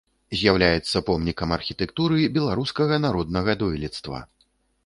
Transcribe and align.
З'яўляецца 0.37 1.01
помнікам 1.09 1.53
архітэктуры 1.57 2.17
беларускага 2.39 3.01
народнага 3.05 3.59
дойлідства. 3.61 4.25